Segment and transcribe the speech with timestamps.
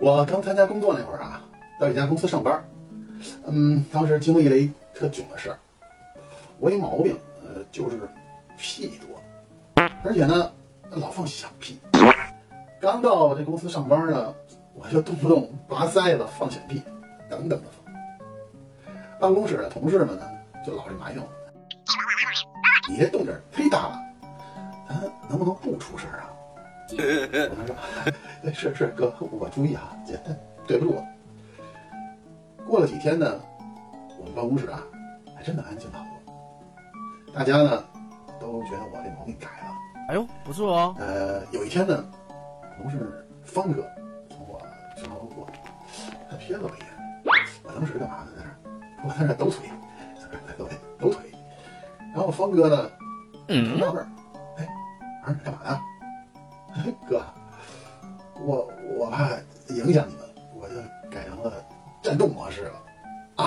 [0.00, 1.42] 我刚参加工作那会儿啊，
[1.80, 2.64] 到一家公司上班，
[3.46, 5.58] 嗯，当时经历了一特囧的事儿。
[6.58, 7.98] 我一毛病，呃，就是
[8.56, 9.20] 屁多，
[10.04, 10.52] 而且呢，
[10.90, 11.80] 老放响屁。
[12.80, 14.32] 刚到这公司上班呢，
[14.74, 16.80] 我就动不动拔塞子、放响屁，
[17.28, 17.94] 等等的放。
[19.18, 20.22] 办公室的同事们呢，
[20.64, 21.28] 就老是埋怨我
[22.88, 24.00] ：“你这动静忒大了，
[24.88, 26.30] 咱能不能不出声啊？”
[27.50, 30.18] 我说：“是是哥，我注意啊，姐，
[30.66, 31.02] 对不住。”
[32.66, 33.40] 过了几天呢，
[34.18, 34.82] 我们办公室啊，
[35.34, 37.32] 还真的安静好多。
[37.32, 37.84] 大家呢，
[38.40, 39.74] 都觉得我这毛病改了。
[40.08, 40.94] 哎呦，不错哦。
[40.98, 42.04] 呃，有一天呢，
[42.76, 43.84] 同事方哥
[44.28, 44.60] 从我
[44.96, 45.48] 身后路过，
[46.30, 46.86] 他瞥了我一眼。
[47.64, 48.30] 我当时干嘛呢？
[48.36, 48.56] 在那儿，
[49.04, 49.68] 我在那儿抖腿，
[50.16, 51.32] 在那儿抖腿，抖腿。
[52.14, 52.90] 然后方哥呢，
[53.48, 54.08] 嗯，纳闷儿，
[54.56, 54.66] 哎，
[55.24, 55.80] 儿干嘛呢？
[57.08, 57.24] 哥，
[58.40, 59.30] 我我怕
[59.70, 60.74] 影响你们，我就
[61.10, 61.52] 改成了
[62.02, 62.82] 战斗模式了。
[63.36, 63.46] 啊！